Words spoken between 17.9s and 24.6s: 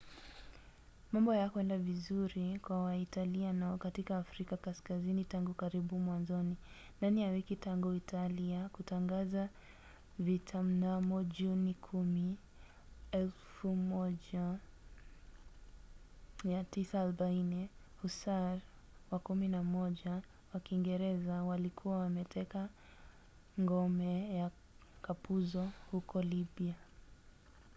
hussar wa 11 wa kiingereza walikuwa wameteka ngome ya